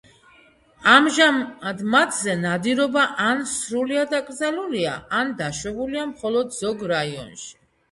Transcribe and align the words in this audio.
ამჟამად 0.93 1.83
მათზე 1.95 2.35
ნადირობა 2.45 3.03
ან 3.27 3.45
სრულიად 3.53 4.17
აკრძალულია, 4.23 4.97
ან 5.21 5.37
დაშვებულია 5.45 6.09
მხოლოდ 6.17 6.59
ზოგ 6.61 6.85
რაიონში. 6.97 7.51